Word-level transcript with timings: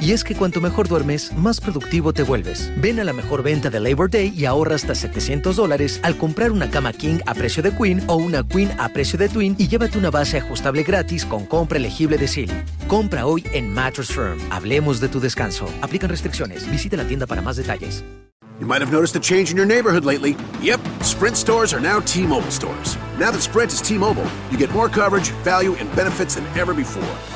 Y 0.00 0.12
es 0.12 0.24
que 0.24 0.34
cuanto 0.34 0.60
mejor 0.60 0.88
duermes, 0.88 1.32
más 1.32 1.60
productivo 1.60 2.12
te 2.12 2.22
vuelves. 2.22 2.70
Ven 2.76 3.00
a 3.00 3.04
la 3.04 3.12
mejor 3.12 3.42
venta 3.42 3.70
de 3.70 3.80
Labor 3.80 4.10
Day 4.10 4.32
y 4.36 4.44
ahorra 4.44 4.74
hasta 4.74 4.94
700 4.94 5.56
dólares 5.56 6.00
al 6.02 6.16
comprar 6.16 6.52
una 6.52 6.70
cama 6.70 6.92
King 6.92 7.18
a 7.26 7.34
precio 7.34 7.62
de 7.62 7.72
Queen 7.72 8.02
o 8.06 8.16
una 8.16 8.46
Queen 8.46 8.70
a 8.78 8.90
precio 8.90 9.18
de 9.18 9.28
Twin 9.28 9.56
y 9.58 9.68
llévate 9.68 9.96
una 9.98 10.10
base 10.10 10.38
ajustable 10.38 10.82
gratis 10.82 11.24
con 11.24 11.46
compra 11.46 11.78
elegible 11.78 12.18
de 12.18 12.28
Silly. 12.28 12.62
Compra 12.88 13.26
hoy 13.26 13.44
en 13.52 13.72
Mattress 13.72 14.08
Firm. 14.08 14.38
Hablemos 14.50 15.00
de 15.00 15.08
tu 15.08 15.18
descanso. 15.18 15.66
Aplican 15.80 16.10
restricciones. 16.10 16.70
Visita 16.70 16.96
la 16.96 17.06
tienda 17.06 17.26
para 17.26 17.40
más 17.40 17.56
detalles. 17.56 18.04
You 18.58 18.66
might 18.66 18.80
have 18.80 18.90
noticed 18.90 19.14
a 19.16 19.20
change 19.20 19.50
in 19.50 19.56
your 19.56 19.66
neighborhood 19.66 20.06
lately. 20.06 20.34
Yep, 20.62 20.80
Sprint 21.02 21.36
stores 21.36 21.74
are 21.74 21.80
now 21.80 22.00
T-Mobile 22.00 22.50
stores. 22.50 22.96
Now 23.18 23.30
that 23.30 23.42
Sprint 23.42 23.70
is 23.70 23.82
T-Mobile, 23.82 24.26
you 24.50 24.56
get 24.56 24.72
more 24.72 24.88
coverage, 24.88 25.30
value, 25.44 25.74
and 25.74 25.94
benefits 25.94 26.36
than 26.36 26.46
ever 26.56 26.72
before. 26.72 27.35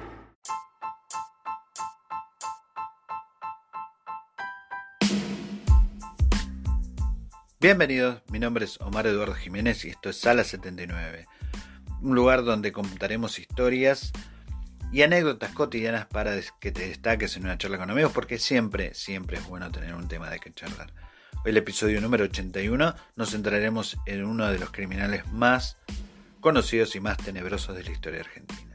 Bienvenidos, 7.61 8.23
mi 8.31 8.39
nombre 8.39 8.65
es 8.65 8.81
Omar 8.81 9.05
Eduardo 9.05 9.35
Jiménez 9.35 9.85
y 9.85 9.89
esto 9.89 10.09
es 10.09 10.17
Sala 10.17 10.43
79, 10.43 11.27
un 12.01 12.15
lugar 12.15 12.43
donde 12.43 12.71
contaremos 12.71 13.37
historias 13.37 14.11
y 14.91 15.03
anécdotas 15.03 15.51
cotidianas 15.51 16.07
para 16.07 16.33
que 16.59 16.71
te 16.71 16.87
destaques 16.87 17.37
en 17.37 17.43
una 17.43 17.59
charla 17.59 17.77
con 17.77 17.91
amigos, 17.91 18.13
porque 18.13 18.39
siempre, 18.39 18.95
siempre 18.95 19.37
es 19.37 19.45
bueno 19.47 19.69
tener 19.69 19.93
un 19.93 20.07
tema 20.07 20.31
de 20.31 20.39
que 20.39 20.51
charlar. 20.51 20.91
Hoy 21.45 21.51
el 21.51 21.57
episodio 21.57 22.01
número 22.01 22.23
81 22.23 22.95
nos 23.15 23.29
centraremos 23.29 23.95
en 24.07 24.25
uno 24.25 24.47
de 24.47 24.57
los 24.57 24.71
criminales 24.71 25.31
más 25.31 25.77
conocidos 26.39 26.95
y 26.95 26.99
más 26.99 27.17
tenebrosos 27.17 27.75
de 27.75 27.83
la 27.83 27.91
historia 27.91 28.21
argentina. 28.21 28.70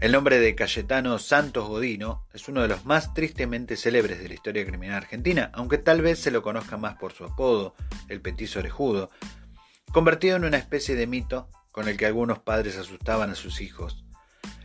El 0.00 0.12
nombre 0.12 0.40
de 0.40 0.54
Cayetano 0.54 1.18
Santos 1.18 1.68
Godino 1.68 2.24
es 2.32 2.48
uno 2.48 2.62
de 2.62 2.68
los 2.68 2.86
más 2.86 3.12
tristemente 3.12 3.76
célebres 3.76 4.18
de 4.18 4.28
la 4.28 4.34
historia 4.34 4.64
criminal 4.64 4.96
argentina, 4.96 5.50
aunque 5.52 5.76
tal 5.76 6.00
vez 6.00 6.18
se 6.18 6.30
lo 6.30 6.40
conozca 6.40 6.78
más 6.78 6.96
por 6.96 7.12
su 7.12 7.24
apodo, 7.24 7.74
el 8.08 8.22
petiso 8.22 8.60
orejudo, 8.60 9.10
convertido 9.92 10.36
en 10.36 10.46
una 10.46 10.56
especie 10.56 10.94
de 10.94 11.06
mito 11.06 11.50
con 11.70 11.86
el 11.86 11.98
que 11.98 12.06
algunos 12.06 12.38
padres 12.38 12.78
asustaban 12.78 13.28
a 13.28 13.34
sus 13.34 13.60
hijos. 13.60 14.06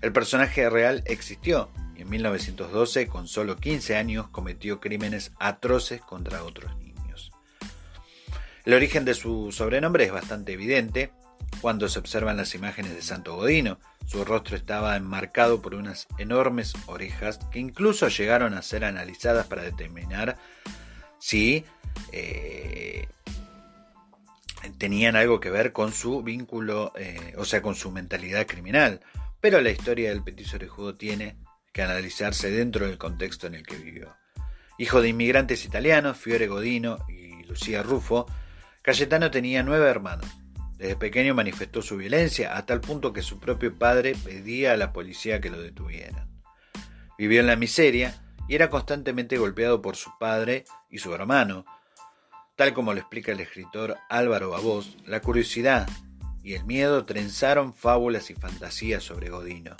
El 0.01 0.13
personaje 0.13 0.69
real 0.69 1.03
existió 1.05 1.69
y 1.97 2.03
en 2.03 2.09
1912, 2.09 3.07
con 3.07 3.27
solo 3.27 3.57
15 3.57 3.97
años, 3.97 4.29
cometió 4.29 4.79
crímenes 4.79 5.33
atroces 5.37 5.99
contra 5.99 6.45
otros 6.45 6.77
niños. 6.77 7.31
El 8.63 8.73
origen 8.73 9.03
de 9.03 9.13
su 9.13 9.51
sobrenombre 9.51 10.05
es 10.05 10.13
bastante 10.13 10.53
evidente, 10.53 11.11
cuando 11.61 11.89
se 11.89 11.99
observan 11.99 12.37
las 12.37 12.55
imágenes 12.55 12.95
de 12.95 13.01
Santo 13.01 13.35
Godino. 13.35 13.79
Su 14.05 14.23
rostro 14.23 14.55
estaba 14.55 14.95
enmarcado 14.95 15.61
por 15.61 15.73
unas 15.75 16.07
enormes 16.17 16.73
orejas 16.85 17.39
que 17.51 17.59
incluso 17.59 18.07
llegaron 18.07 18.53
a 18.53 18.61
ser 18.61 18.85
analizadas 18.85 19.47
para 19.47 19.63
determinar 19.63 20.37
si 21.19 21.65
eh, 22.11 23.07
tenían 24.77 25.15
algo 25.15 25.39
que 25.39 25.49
ver 25.49 25.71
con 25.71 25.91
su 25.91 26.21
vínculo, 26.21 26.93
eh, 26.95 27.33
o 27.37 27.45
sea, 27.45 27.61
con 27.61 27.75
su 27.75 27.91
mentalidad 27.91 28.45
criminal. 28.45 29.01
Pero 29.41 29.61
la 29.61 29.71
historia 29.71 30.09
del 30.09 30.23
petiso 30.23 30.57
orejudo 30.57 30.95
tiene 30.95 31.37
que 31.73 31.81
analizarse 31.81 32.51
dentro 32.51 32.85
del 32.87 32.97
contexto 32.97 33.47
en 33.47 33.55
el 33.55 33.65
que 33.65 33.77
vivió. 33.77 34.15
Hijo 34.77 35.01
de 35.01 35.09
inmigrantes 35.09 35.65
italianos, 35.65 36.17
Fiore 36.17 36.47
Godino 36.47 37.05
y 37.07 37.43
Lucía 37.43 37.81
Rufo, 37.81 38.25
Cayetano 38.81 39.31
tenía 39.31 39.63
nueve 39.63 39.89
hermanos. 39.89 40.27
Desde 40.77 40.95
pequeño 40.95 41.33
manifestó 41.33 41.81
su 41.81 41.97
violencia 41.97 42.57
a 42.57 42.65
tal 42.65 42.81
punto 42.81 43.13
que 43.13 43.21
su 43.21 43.39
propio 43.39 43.77
padre 43.77 44.15
pedía 44.23 44.73
a 44.73 44.77
la 44.77 44.91
policía 44.91 45.39
que 45.39 45.49
lo 45.49 45.61
detuvieran. 45.61 46.29
Vivió 47.17 47.39
en 47.39 47.47
la 47.47 47.55
miseria 47.55 48.21
y 48.47 48.55
era 48.55 48.69
constantemente 48.69 49.37
golpeado 49.37 49.81
por 49.81 49.95
su 49.95 50.11
padre 50.19 50.65
y 50.89 50.97
su 50.97 51.13
hermano. 51.13 51.65
Tal 52.55 52.73
como 52.73 52.93
lo 52.93 52.99
explica 52.99 53.31
el 53.31 53.39
escritor 53.39 53.97
Álvaro 54.09 54.49
Babós, 54.49 54.97
la 55.05 55.21
curiosidad 55.21 55.87
y 56.43 56.53
el 56.53 56.65
miedo 56.65 57.05
trenzaron 57.05 57.73
fábulas 57.73 58.29
y 58.29 58.35
fantasías 58.35 59.03
sobre 59.03 59.29
Godino. 59.29 59.75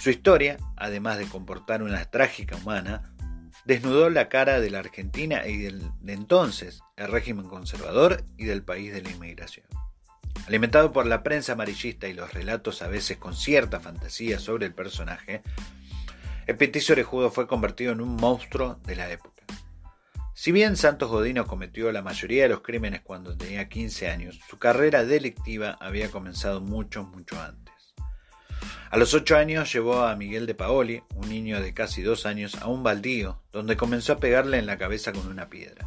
Su 0.00 0.10
historia, 0.10 0.56
además 0.76 1.18
de 1.18 1.26
comportar 1.26 1.82
una 1.82 2.04
trágica 2.04 2.56
humana, 2.56 3.12
desnudó 3.68 4.08
la 4.08 4.30
cara 4.30 4.60
de 4.60 4.70
la 4.70 4.78
Argentina 4.78 5.46
y 5.46 5.58
de 5.58 6.12
entonces 6.14 6.80
el 6.96 7.08
régimen 7.08 7.46
conservador 7.46 8.24
y 8.38 8.46
del 8.46 8.62
país 8.62 8.94
de 8.94 9.02
la 9.02 9.10
inmigración. 9.10 9.66
Alimentado 10.46 10.90
por 10.90 11.04
la 11.04 11.22
prensa 11.22 11.52
amarillista 11.52 12.08
y 12.08 12.14
los 12.14 12.32
relatos 12.32 12.80
a 12.80 12.88
veces 12.88 13.18
con 13.18 13.36
cierta 13.36 13.78
fantasía 13.78 14.38
sobre 14.38 14.64
el 14.64 14.72
personaje, 14.72 15.42
el 16.46 16.56
petiso 16.56 16.94
orejudo 16.94 17.30
fue 17.30 17.46
convertido 17.46 17.92
en 17.92 18.00
un 18.00 18.16
monstruo 18.16 18.80
de 18.86 18.96
la 18.96 19.10
época. 19.10 19.42
Si 20.32 20.50
bien 20.50 20.78
Santos 20.78 21.10
Godino 21.10 21.46
cometió 21.46 21.92
la 21.92 22.00
mayoría 22.00 22.44
de 22.44 22.48
los 22.48 22.62
crímenes 22.62 23.02
cuando 23.02 23.36
tenía 23.36 23.68
15 23.68 24.08
años, 24.08 24.40
su 24.48 24.56
carrera 24.56 25.04
delictiva 25.04 25.76
había 25.78 26.10
comenzado 26.10 26.62
mucho, 26.62 27.04
mucho 27.04 27.38
antes. 27.38 27.77
A 28.90 28.96
los 28.96 29.14
ocho 29.14 29.36
años 29.36 29.72
llevó 29.72 30.02
a 30.02 30.16
Miguel 30.16 30.46
de 30.46 30.54
Paoli, 30.54 31.02
un 31.14 31.28
niño 31.28 31.60
de 31.60 31.74
casi 31.74 32.02
dos 32.02 32.26
años, 32.26 32.56
a 32.56 32.66
un 32.68 32.82
baldío, 32.82 33.40
donde 33.52 33.76
comenzó 33.76 34.14
a 34.14 34.18
pegarle 34.18 34.58
en 34.58 34.66
la 34.66 34.78
cabeza 34.78 35.12
con 35.12 35.28
una 35.28 35.48
piedra. 35.48 35.86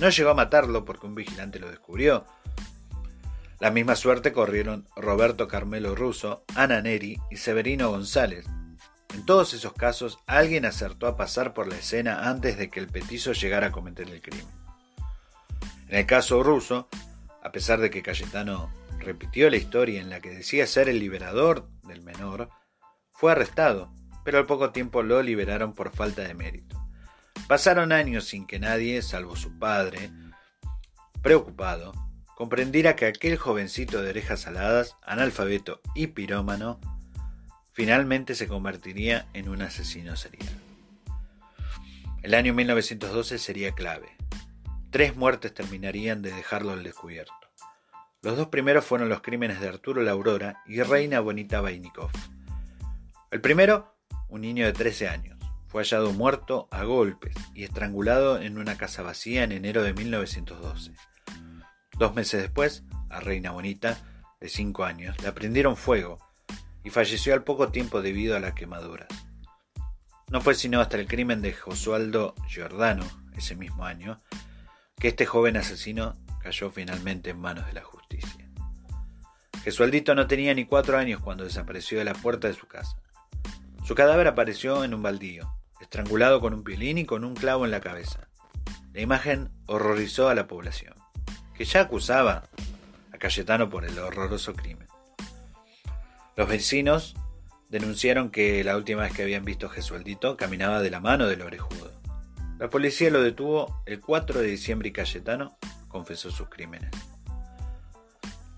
No 0.00 0.08
llegó 0.08 0.30
a 0.30 0.34
matarlo 0.34 0.84
porque 0.84 1.06
un 1.06 1.14
vigilante 1.14 1.58
lo 1.58 1.70
descubrió. 1.70 2.24
La 3.58 3.70
misma 3.70 3.94
suerte 3.94 4.32
corrieron 4.32 4.86
Roberto 4.96 5.46
Carmelo 5.46 5.94
Russo, 5.94 6.44
Ana 6.54 6.80
Neri 6.80 7.20
y 7.30 7.36
Severino 7.36 7.90
González. 7.90 8.46
En 9.12 9.26
todos 9.26 9.52
esos 9.52 9.74
casos, 9.74 10.18
alguien 10.26 10.64
acertó 10.64 11.06
a 11.06 11.16
pasar 11.16 11.52
por 11.52 11.66
la 11.66 11.76
escena 11.76 12.30
antes 12.30 12.56
de 12.56 12.70
que 12.70 12.80
el 12.80 12.86
petizo 12.86 13.32
llegara 13.32 13.66
a 13.66 13.72
cometer 13.72 14.08
el 14.08 14.22
crimen. 14.22 14.46
En 15.88 15.98
el 15.98 16.06
caso 16.06 16.42
Russo, 16.42 16.88
a 17.42 17.52
pesar 17.52 17.80
de 17.80 17.90
que 17.90 18.02
Cayetano 18.02 18.70
repitió 19.00 19.50
la 19.50 19.56
historia 19.56 20.00
en 20.00 20.10
la 20.10 20.20
que 20.20 20.30
decía 20.30 20.66
ser 20.66 20.88
el 20.88 20.98
liberador 20.98 21.68
del 21.82 22.02
menor, 22.02 22.50
fue 23.12 23.32
arrestado, 23.32 23.92
pero 24.24 24.38
al 24.38 24.46
poco 24.46 24.70
tiempo 24.70 25.02
lo 25.02 25.22
liberaron 25.22 25.74
por 25.74 25.90
falta 25.90 26.22
de 26.22 26.34
mérito. 26.34 26.80
Pasaron 27.48 27.92
años 27.92 28.26
sin 28.26 28.46
que 28.46 28.58
nadie, 28.58 29.02
salvo 29.02 29.36
su 29.36 29.58
padre, 29.58 30.10
preocupado, 31.22 31.92
comprendiera 32.36 32.96
que 32.96 33.06
aquel 33.06 33.36
jovencito 33.36 34.00
de 34.02 34.10
orejas 34.10 34.46
aladas, 34.46 34.96
analfabeto 35.02 35.80
y 35.94 36.08
pirómano, 36.08 36.80
finalmente 37.72 38.34
se 38.34 38.48
convertiría 38.48 39.28
en 39.32 39.48
un 39.48 39.62
asesino 39.62 40.16
serial. 40.16 40.48
El 42.22 42.34
año 42.34 42.52
1912 42.54 43.38
sería 43.38 43.72
clave. 43.72 44.16
Tres 44.90 45.16
muertes 45.16 45.54
terminarían 45.54 46.20
de 46.20 46.32
dejarlo 46.32 46.72
al 46.72 46.82
descubierto. 46.82 47.32
Los 48.22 48.36
dos 48.36 48.48
primeros 48.48 48.84
fueron 48.84 49.08
los 49.08 49.22
crímenes 49.22 49.60
de 49.60 49.68
Arturo 49.68 50.02
La 50.02 50.10
Aurora 50.10 50.62
y 50.66 50.82
Reina 50.82 51.20
Bonita 51.20 51.62
Vainikov. 51.62 52.10
El 53.30 53.40
primero, 53.40 53.94
un 54.28 54.42
niño 54.42 54.66
de 54.66 54.74
13 54.74 55.08
años, 55.08 55.38
fue 55.68 55.82
hallado 55.82 56.12
muerto 56.12 56.68
a 56.70 56.84
golpes 56.84 57.34
y 57.54 57.64
estrangulado 57.64 58.38
en 58.38 58.58
una 58.58 58.76
casa 58.76 59.02
vacía 59.02 59.42
en 59.42 59.52
enero 59.52 59.82
de 59.82 59.94
1912. 59.94 60.92
Dos 61.98 62.14
meses 62.14 62.42
después, 62.42 62.84
a 63.08 63.20
Reina 63.20 63.52
Bonita, 63.52 63.96
de 64.38 64.50
5 64.50 64.84
años, 64.84 65.16
le 65.22 65.32
prendieron 65.32 65.78
fuego 65.78 66.18
y 66.84 66.90
falleció 66.90 67.32
al 67.32 67.42
poco 67.42 67.70
tiempo 67.70 68.02
debido 68.02 68.36
a 68.36 68.40
las 68.40 68.52
quemaduras. 68.52 69.08
No 70.28 70.42
fue 70.42 70.54
sino 70.54 70.80
hasta 70.80 70.98
el 70.98 71.06
crimen 71.06 71.40
de 71.40 71.54
Josualdo 71.54 72.34
Giordano, 72.48 73.04
ese 73.34 73.56
mismo 73.56 73.86
año, 73.86 74.18
que 75.00 75.08
este 75.08 75.24
joven 75.24 75.56
asesino 75.56 76.14
cayó 76.42 76.70
finalmente 76.70 77.30
en 77.30 77.40
manos 77.40 77.66
de 77.66 77.72
la 77.72 77.82
justicia. 77.82 78.46
Jesualdito 79.64 80.14
no 80.14 80.26
tenía 80.26 80.54
ni 80.54 80.66
cuatro 80.66 80.98
años 80.98 81.20
cuando 81.22 81.44
desapareció 81.44 81.98
de 81.98 82.04
la 82.04 82.12
puerta 82.12 82.48
de 82.48 82.54
su 82.54 82.66
casa. 82.66 82.96
Su 83.84 83.94
cadáver 83.94 84.28
apareció 84.28 84.84
en 84.84 84.94
un 84.94 85.02
baldío, 85.02 85.50
estrangulado 85.80 86.40
con 86.40 86.52
un 86.52 86.64
piolín 86.64 86.98
y 86.98 87.06
con 87.06 87.24
un 87.24 87.34
clavo 87.34 87.64
en 87.64 87.70
la 87.70 87.80
cabeza. 87.80 88.28
La 88.92 89.00
imagen 89.00 89.50
horrorizó 89.66 90.28
a 90.28 90.34
la 90.34 90.46
población, 90.46 90.94
que 91.54 91.64
ya 91.64 91.80
acusaba 91.80 92.44
a 93.12 93.18
Cayetano 93.18 93.70
por 93.70 93.86
el 93.86 93.98
horroroso 93.98 94.54
crimen. 94.54 94.86
Los 96.36 96.48
vecinos 96.48 97.16
denunciaron 97.70 98.30
que 98.30 98.62
la 98.64 98.76
última 98.76 99.02
vez 99.02 99.14
que 99.14 99.22
habían 99.22 99.44
visto 99.44 99.66
a 99.66 99.70
Jesualdito 99.70 100.36
caminaba 100.36 100.82
de 100.82 100.90
la 100.90 101.00
mano 101.00 101.26
del 101.26 101.42
orejudo. 101.42 101.99
La 102.60 102.68
policía 102.68 103.08
lo 103.08 103.22
detuvo 103.22 103.82
el 103.86 104.00
4 104.00 104.40
de 104.40 104.46
diciembre 104.46 104.90
y 104.90 104.92
Cayetano 104.92 105.56
confesó 105.88 106.30
sus 106.30 106.50
crímenes. 106.50 106.90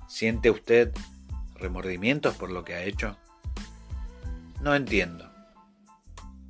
¿Siente 0.09 0.51
usted 0.51 0.93
remordimientos 1.55 2.35
por 2.35 2.51
lo 2.51 2.65
que 2.65 2.75
ha 2.75 2.83
hecho? 2.83 3.17
No 4.61 4.75
entiendo. 4.75 5.31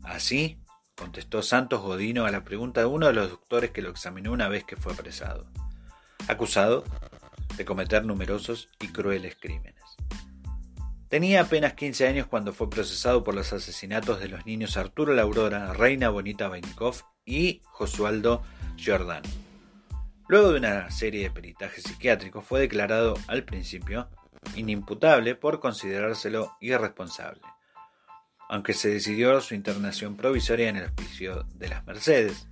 Así 0.02 0.62
contestó 0.96 1.42
Santos 1.42 1.82
Godino 1.82 2.24
a 2.24 2.30
la 2.30 2.42
pregunta 2.42 2.80
de 2.80 2.86
uno 2.86 3.08
de 3.08 3.12
los 3.12 3.28
doctores 3.28 3.70
que 3.70 3.82
lo 3.82 3.90
examinó 3.90 4.32
una 4.32 4.48
vez 4.48 4.64
que 4.64 4.76
fue 4.76 4.94
apresado, 4.94 5.44
acusado 6.28 6.84
de 7.58 7.66
cometer 7.66 8.06
numerosos 8.06 8.70
y 8.80 8.88
crueles 8.88 9.36
crímenes. 9.38 9.84
Tenía 11.12 11.42
apenas 11.42 11.74
15 11.74 12.08
años 12.08 12.26
cuando 12.26 12.54
fue 12.54 12.70
procesado 12.70 13.22
por 13.22 13.34
los 13.34 13.52
asesinatos 13.52 14.18
de 14.18 14.28
los 14.28 14.46
niños 14.46 14.78
Arturo 14.78 15.12
Laurora, 15.12 15.74
Reina 15.74 16.08
Bonita 16.08 16.48
Vainikov 16.48 17.02
y 17.26 17.60
Josualdo 17.66 18.42
Giordano. 18.76 19.28
Luego 20.26 20.52
de 20.52 20.58
una 20.60 20.90
serie 20.90 21.24
de 21.24 21.30
peritajes 21.30 21.84
psiquiátricos 21.84 22.46
fue 22.46 22.60
declarado 22.60 23.12
al 23.28 23.44
principio 23.44 24.08
inimputable 24.56 25.34
por 25.34 25.60
considerárselo 25.60 26.56
irresponsable, 26.62 27.42
aunque 28.48 28.72
se 28.72 28.88
decidió 28.88 29.38
su 29.42 29.54
internación 29.54 30.16
provisoria 30.16 30.70
en 30.70 30.76
el 30.76 30.84
hospicio 30.84 31.44
de 31.56 31.68
las 31.68 31.84
Mercedes. 31.84 32.48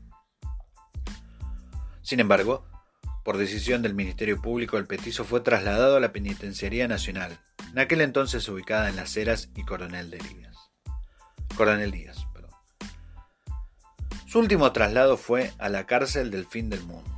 Sin 2.02 2.20
embargo, 2.20 2.66
por 3.24 3.38
decisión 3.38 3.80
del 3.80 3.94
Ministerio 3.94 4.38
Público, 4.42 4.76
el 4.76 4.86
petizo 4.86 5.24
fue 5.24 5.40
trasladado 5.40 5.96
a 5.96 6.00
la 6.00 6.12
Penitenciaría 6.12 6.88
Nacional, 6.88 7.38
en 7.72 7.78
aquel 7.78 8.00
entonces 8.00 8.48
ubicada 8.48 8.88
en 8.88 8.96
Las 8.96 9.16
Heras 9.16 9.50
y 9.54 9.64
Coronel 9.64 10.10
Díaz. 10.10 10.56
Coronel 11.56 11.90
Díaz, 11.90 12.26
perdón. 12.32 12.50
Su 14.26 14.38
último 14.38 14.72
traslado 14.72 15.16
fue 15.16 15.52
a 15.58 15.68
la 15.68 15.86
cárcel 15.86 16.30
del 16.30 16.46
fin 16.46 16.70
del 16.70 16.82
mundo, 16.82 17.10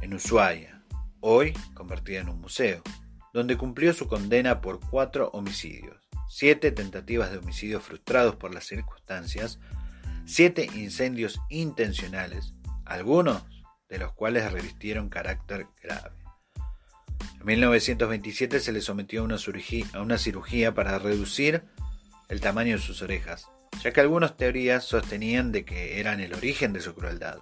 en 0.00 0.14
Ushuaia, 0.14 0.82
hoy 1.20 1.52
convertida 1.74 2.20
en 2.20 2.28
un 2.28 2.40
museo, 2.40 2.82
donde 3.32 3.56
cumplió 3.56 3.92
su 3.92 4.08
condena 4.08 4.60
por 4.60 4.80
cuatro 4.80 5.30
homicidios, 5.32 6.08
siete 6.28 6.72
tentativas 6.72 7.30
de 7.30 7.38
homicidio 7.38 7.80
frustrados 7.80 8.36
por 8.36 8.54
las 8.54 8.64
circunstancias, 8.64 9.58
siete 10.24 10.68
incendios 10.74 11.40
intencionales, 11.50 12.54
algunos 12.84 13.42
de 13.88 13.98
los 13.98 14.12
cuales 14.12 14.50
revistieron 14.52 15.08
carácter 15.08 15.66
grave. 15.82 16.21
En 17.42 17.46
1927 17.46 18.60
se 18.60 18.70
le 18.70 18.80
sometió 18.80 19.22
a 19.22 19.24
una, 19.24 20.16
cirugía, 20.16 20.74
para 20.74 21.00
reducir 21.00 21.64
el 22.28 22.40
tamaño 22.40 22.76
de 22.76 22.82
sus 22.82 23.02
orejas, 23.02 23.48
ya 23.82 23.92
que 23.92 24.00
algunas 24.00 24.36
teorías 24.36 24.84
sostenían 24.84 25.50
de 25.50 25.64
que 25.64 25.98
eran 25.98 26.20
el 26.20 26.34
origen 26.34 26.72
de 26.72 26.80
su 26.80 26.94
crueldad. 26.94 27.38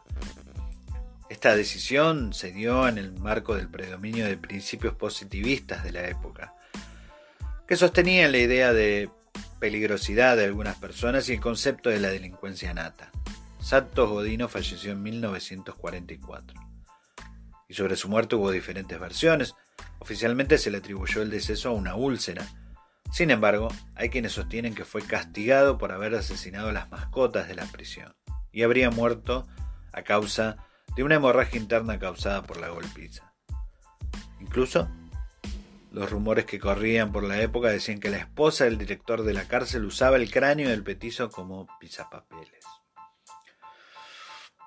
Esta 1.29 1.55
decisión 1.55 2.33
se 2.33 2.51
dio 2.51 2.89
en 2.89 2.97
el 2.97 3.13
marco 3.13 3.55
del 3.55 3.69
predominio 3.69 4.25
de 4.25 4.39
principios 4.39 4.95
positivistas 4.95 5.85
de 5.85 5.93
la 5.93 6.09
época, 6.09 6.55
que 7.69 7.77
sostenían 7.77 8.33
la 8.33 8.39
idea 8.39 8.73
de 8.73 9.11
peligrosidad 9.59 10.39
de 10.39 10.47
algunas 10.47 10.79
personas 10.79 11.29
y 11.29 11.35
el 11.35 11.41
concepto 11.43 11.91
de 11.91 12.01
la 12.01 12.09
delincuencia 12.09 12.73
nata. 12.73 13.11
Santos 13.61 14.09
Godino 14.09 14.49
falleció 14.49 14.93
en 14.93 15.03
1944. 15.03 16.59
Y 17.69 17.75
sobre 17.75 17.95
su 17.95 18.09
muerte 18.09 18.35
hubo 18.35 18.51
diferentes 18.51 18.99
versiones. 18.99 19.55
Oficialmente 20.01 20.59
se 20.59 20.71
le 20.71 20.79
atribuyó 20.79 21.23
el 21.23 21.31
deceso 21.31 21.69
a 21.69 21.73
una 21.73 21.95
úlcera. 21.95 22.47
Sin 23.13 23.31
embargo, 23.31 23.69
hay 23.95 24.11
quienes 24.11 24.33
sostienen 24.33 24.75
que 24.75 24.85
fue 24.85 25.03
castigado 25.03 25.79
por 25.79 25.93
haber 25.93 26.15
asesinado 26.15 26.71
a 26.71 26.73
las 26.73 26.91
mascotas 26.91 27.49
de 27.49 27.55
la 27.55 27.67
prisión 27.67 28.17
y 28.53 28.63
habría 28.63 28.91
muerto 28.91 29.47
a 29.93 30.03
causa 30.03 30.57
de 30.97 31.05
una 31.05 31.17
hemorragia 31.17 31.61
interna 31.61 31.99
causada 31.99 32.43
por 32.43 32.59
la 32.59 32.69
golpiza. 32.69 33.33
Incluso, 34.41 34.89
los 35.93 36.11
rumores 36.11 36.47
que 36.47 36.59
corrían 36.59 37.13
por 37.13 37.25
la 37.25 37.41
época 37.41 37.69
decían 37.69 38.01
que 38.01 38.11
la 38.11 38.19
esposa 38.19 38.65
del 38.65 38.79
director 38.79 39.23
de 39.23 39.35
la 39.35 39.47
cárcel 39.47 39.85
usaba 39.85 40.17
el 40.17 40.31
cráneo 40.31 40.71
del 40.71 40.83
petizo 40.83 41.31
como 41.31 41.69
pisapapeles. 41.79 42.65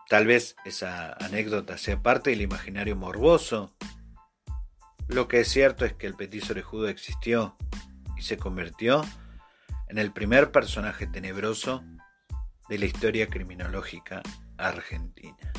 Tal 0.09 0.27
vez 0.27 0.55
esa 0.65 1.13
anécdota 1.13 1.77
sea 1.77 2.01
parte 2.01 2.29
del 2.29 2.41
imaginario 2.41 2.95
morboso. 2.95 3.73
Lo 5.13 5.27
que 5.27 5.41
es 5.41 5.47
cierto 5.47 5.85
es 5.85 5.93
que 5.93 6.07
el 6.07 6.15
petiso 6.15 6.53
orejudo 6.53 6.87
existió 6.87 7.55
y 8.17 8.23
se 8.23 8.35
convirtió 8.35 9.05
en 9.87 9.99
el 9.99 10.11
primer 10.11 10.51
personaje 10.51 11.05
tenebroso 11.05 11.83
de 12.67 12.79
la 12.79 12.85
historia 12.85 13.27
criminológica 13.27 14.23
argentina. 14.57 15.53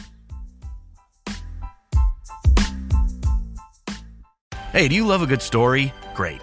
Hey, 4.73 4.89
do 4.89 4.97
you 4.97 5.07
love 5.07 5.23
a 5.23 5.27
good 5.27 5.41
story? 5.41 5.93
Great. 6.17 6.43